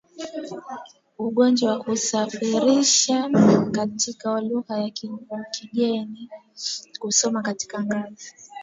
[1.19, 6.29] ugonjwa na kutafsiriwa katika lugha za wenyeji ili kuwawezesha wengi
[6.99, 8.33] kuusoma katika ngazi